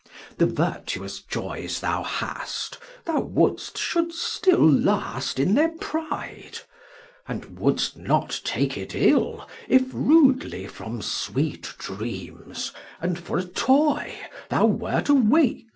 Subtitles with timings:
[0.39, 6.57] The virtuous Joys thou hast, thou would'st should still Last in their Pride;
[7.27, 14.15] and would'st not take it ill If rudely from sweet Dreams (and for a Toy)
[14.49, 15.67] Thou wert awakM?